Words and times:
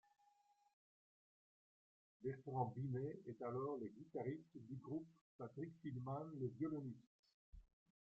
Bertrand 2.23 2.73
Binet 2.75 3.19
est 3.27 3.39
alors 3.43 3.77
le 3.77 3.85
guitariste 3.85 4.55
du 4.57 4.75
groupe, 4.77 5.05
Patrick 5.37 5.79
Tillman 5.81 6.23
le 6.39 6.47
violoniste. 6.47 7.05